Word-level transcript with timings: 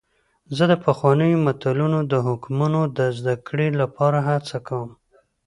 زه 0.55 0.63
د 0.71 0.73
پخوانیو 0.83 1.43
متلونو 1.45 1.97
او 2.17 2.23
حکمتونو 2.29 2.81
د 2.97 2.99
زدهکړې 3.17 3.67
لپاره 3.81 4.19
هڅه 4.29 4.57
کوم. 4.67 4.89